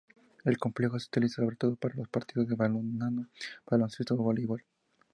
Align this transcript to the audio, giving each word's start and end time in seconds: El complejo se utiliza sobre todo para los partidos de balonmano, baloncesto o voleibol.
El 0.45 0.57
complejo 0.57 0.97
se 0.97 1.05
utiliza 1.09 1.43
sobre 1.43 1.57
todo 1.57 1.75
para 1.75 1.93
los 1.93 2.07
partidos 2.07 2.47
de 2.49 2.55
balonmano, 2.55 3.27
baloncesto 3.69 4.15
o 4.15 4.23
voleibol. 4.23 4.65